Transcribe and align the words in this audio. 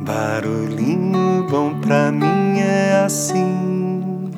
Barulhinho 0.00 1.44
bom 1.50 1.80
pra 1.80 2.12
mim 2.12 2.60
é 2.60 3.02
assim, 3.04 4.30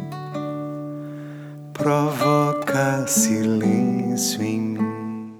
provoca 1.74 3.06
silêncio 3.06 4.42
em 4.42 4.60
mim. 4.60 5.34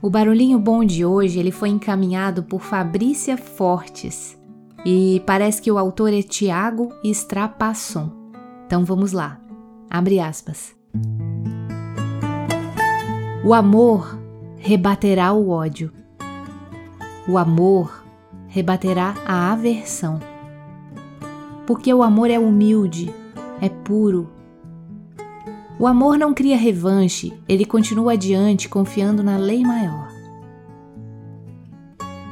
O 0.00 0.08
barulhinho 0.08 0.58
bom 0.58 0.82
de 0.82 1.04
hoje 1.04 1.38
ele 1.38 1.50
foi 1.50 1.68
encaminhado 1.68 2.42
por 2.42 2.62
Fabrícia 2.62 3.36
Fortes 3.36 4.38
e 4.84 5.22
parece 5.26 5.60
que 5.60 5.70
o 5.70 5.76
autor 5.76 6.10
é 6.14 6.22
Tiago 6.22 6.88
Strapasson. 7.04 8.10
Então 8.66 8.82
vamos 8.82 9.12
lá. 9.12 9.38
Abre 9.90 10.20
aspas. 10.20 10.74
O 13.44 13.52
amor 13.52 14.18
rebaterá 14.56 15.34
o 15.34 15.50
ódio. 15.50 15.92
O 17.28 17.36
amor 17.36 17.99
rebaterá 18.50 19.14
a 19.24 19.52
aversão. 19.52 20.18
Porque 21.66 21.94
o 21.94 22.02
amor 22.02 22.30
é 22.30 22.38
humilde, 22.38 23.14
é 23.60 23.68
puro. 23.68 24.28
O 25.78 25.86
amor 25.86 26.18
não 26.18 26.34
cria 26.34 26.56
revanche, 26.56 27.32
ele 27.48 27.64
continua 27.64 28.12
adiante 28.12 28.68
confiando 28.68 29.22
na 29.22 29.38
lei 29.38 29.62
maior. 29.62 30.08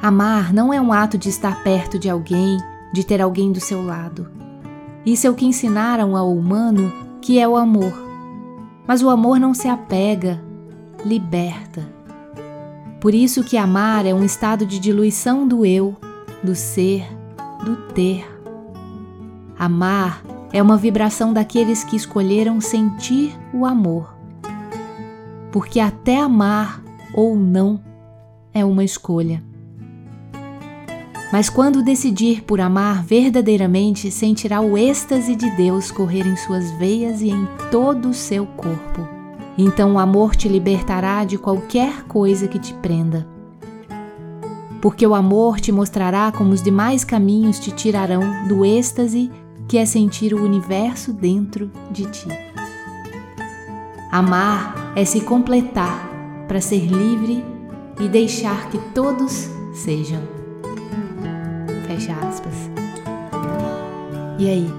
Amar 0.03 0.53
não 0.53 0.73
é 0.73 0.81
um 0.81 0.93
ato 0.93 1.17
de 1.17 1.29
estar 1.29 1.63
perto 1.63 1.99
de 1.99 2.11
alguém, 2.11 2.59
de 2.93 3.05
ter 3.05 3.23
alguém 3.23 3.51
do 3.51 3.61
seu 3.61 3.83
lado. 3.83 4.29
Isso 5.07 5.27
é 5.27 5.31
o 5.31 5.35
que 5.35 5.47
ensinaram 5.47 6.17
ao 6.17 6.31
humano 6.31 6.93
que 7.23 7.39
é 7.39 7.49
o 7.49 7.57
amor. 7.57 7.93
Mas 8.87 9.03
o 9.03 9.09
amor 9.09 9.39
não 9.39 9.55
se 9.55 9.69
apega, 9.69 10.43
liberta. 11.05 11.87
Por 13.01 13.15
isso 13.15 13.45
que 13.45 13.57
amar 13.57 14.05
é 14.05 14.13
um 14.13 14.25
estado 14.25 14.67
de 14.67 14.79
diluição 14.79 15.47
do 15.47 15.65
eu, 15.65 15.97
do 16.43 16.55
ser, 16.55 17.07
do 17.65 17.77
ter. 17.93 18.27
Amar 19.59 20.23
é 20.53 20.63
uma 20.63 20.77
vibração 20.77 21.33
daqueles 21.33 21.85
que 21.85 21.97
escolheram 21.97 22.61
sentir 22.61 23.37
o 23.53 23.67
amor. 23.67 24.15
Porque 25.51 25.81
até 25.81 26.21
amar 26.21 26.83
ou 27.13 27.37
não 27.37 27.81
é 28.53 28.65
uma 28.65 28.85
escolha. 28.85 29.43
Mas 31.31 31.51
quando 31.51 31.83
decidir 31.83 32.43
por 32.43 32.61
amar 32.61 33.03
verdadeiramente, 33.03 34.11
sentirá 34.11 34.61
o 34.61 34.79
êxtase 34.79 35.37
de 35.37 35.51
Deus 35.57 35.91
correr 35.91 36.27
em 36.27 36.37
suas 36.37 36.71
veias 36.73 37.21
e 37.21 37.29
em 37.29 37.47
todo 37.71 38.09
o 38.09 38.15
seu 38.15 38.47
corpo. 38.47 39.07
Então 39.59 39.95
o 39.95 39.99
amor 39.99 40.35
te 40.35 40.49
libertará 40.49 41.25
de 41.25 41.37
qualquer 41.37 42.05
coisa 42.05 42.49
que 42.49 42.59
te 42.59 42.73
prenda 42.75 43.38
porque 44.81 45.07
o 45.07 45.15
amor 45.15 45.61
te 45.61 45.73
mostrará 45.73 46.31
como 46.31 46.53
os 46.53 46.63
demais 46.63 47.05
caminhos 47.05 47.59
te 47.59 47.71
tirarão 47.71 48.47
do 48.47 48.65
êxtase 48.65 49.31
que 49.69 49.77
é 49.77 49.85
sentir 49.85 50.33
o 50.33 50.43
universo 50.43 51.13
dentro 51.13 51.71
de 51.91 52.05
ti. 52.07 52.29
Amar 54.11 54.93
é 54.97 55.05
se 55.05 55.21
completar 55.21 56.09
para 56.47 56.61
ser 56.61 56.87
livre 56.87 57.45
e 58.01 58.09
deixar 58.09 58.71
que 58.71 58.79
todos 58.95 59.51
sejam. 59.75 60.23
Fecha 61.87 62.15
aspas. 62.27 62.71
E 64.39 64.49
aí? 64.49 64.73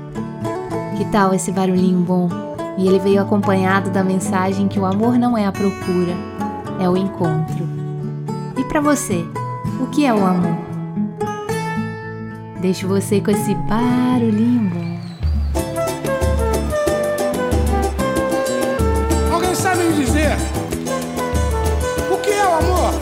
Que 0.98 1.06
tal 1.12 1.34
esse 1.34 1.52
barulhinho 1.52 2.00
bom? 2.00 2.30
E 2.78 2.88
ele 2.88 2.98
veio 2.98 3.22
acompanhado 3.22 3.90
da 3.90 4.04
mensagem 4.04 4.68
que 4.68 4.80
o 4.80 4.86
amor 4.86 5.20
não 5.20 5.38
é 5.38 5.46
a 5.46 5.52
procura, 5.52 6.14
é 6.80 6.90
o 6.90 6.98
encontro. 6.98 7.68
E 8.58 8.64
para 8.64 8.82
você? 8.82 9.24
O 9.80 9.88
que 9.88 10.06
é 10.06 10.14
o 10.14 10.26
amor? 10.26 10.58
Deixo 12.62 12.88
você 12.88 13.22
com 13.22 13.32
esse 13.32 13.56
barulhinho 13.56 14.70
bom. 14.70 15.00
Alguém 19.34 19.56
sabe 19.56 19.84
me 19.84 19.94
dizer 19.94 20.36
o 22.12 22.18
que 22.18 22.32
é 22.32 22.46
o 22.46 22.54
amor? 22.56 22.94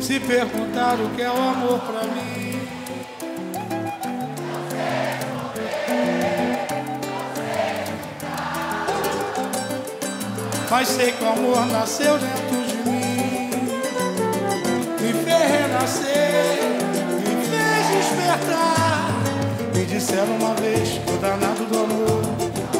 Se 0.00 0.18
perguntar 0.18 0.94
o 1.00 1.08
que 1.10 1.22
é 1.22 1.30
o 1.30 1.34
amor 1.34 1.78
pra 1.80 2.02
mim. 2.02 2.45
Mas 10.68 10.88
sei 10.88 11.12
que 11.12 11.22
o 11.22 11.28
amor 11.28 11.64
nasceu 11.66 12.18
dentro 12.18 12.62
de 12.66 12.76
mim. 12.90 13.50
Me 15.00 15.12
fez 15.12 15.50
renascer 15.50 16.58
Me 17.20 17.46
fez 17.46 17.86
despertar. 17.96 19.10
Me 19.74 19.84
disseram 19.84 20.36
uma 20.36 20.54
vez 20.54 20.88
que 20.88 21.12
o 21.12 21.18
danado 21.18 21.64
do 21.66 21.78
amor 21.78 22.20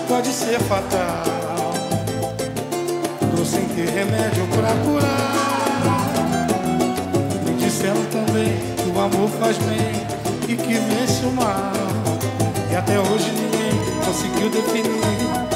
Pode 0.09 0.33
ser 0.33 0.59
fatal. 0.61 1.25
Tô 3.37 3.45
sem 3.45 3.65
ter 3.69 3.89
remédio 3.89 4.47
pra 4.49 4.75
curar. 4.85 6.07
Me 7.45 7.55
disseram 7.55 8.05
também 8.07 8.53
que 8.77 8.89
o 8.89 9.01
amor 9.01 9.31
faz 9.41 9.57
bem 9.59 10.07
E 10.49 10.57
que 10.57 10.75
vence 10.75 11.25
o 11.25 11.31
mal. 11.31 11.73
E 12.71 12.75
até 12.75 12.99
hoje 12.99 13.31
ninguém 13.31 14.05
conseguiu 14.05 14.51
definir 14.51 15.56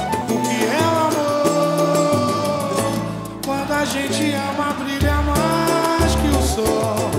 a 3.81 3.85
gente 3.87 4.35
ama 4.35 4.75
brilha 4.75 5.23
mais 5.23 6.15
que 6.15 6.29
o 6.29 6.43
sol. 6.43 7.11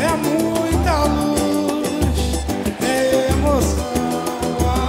É 0.00 0.08
muita 0.16 1.04
luz, 1.04 2.18
é 2.82 3.28
emoção, 3.30 3.84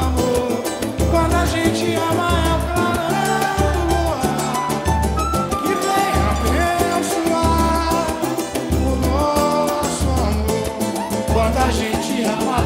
amor. 0.01 0.63
Quando 1.11 1.35
a 1.35 1.45
gente 1.45 1.94
ama 1.94 2.27
é 2.41 2.55
o 2.55 2.59
clarão 2.73 3.85
do 3.85 3.94
luar 3.94 4.67
que 5.61 5.73
vem 5.85 6.09
abençoar 6.97 8.07
o 8.73 8.95
nosso 9.05 10.09
amor. 10.09 10.67
Quando 11.31 11.57
a 11.57 11.71
gente 11.71 12.23
ama 12.23 12.57